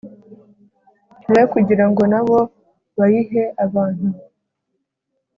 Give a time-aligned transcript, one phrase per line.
[1.31, 2.39] Be kugira ngo na bo
[2.97, 4.07] bayihe abantu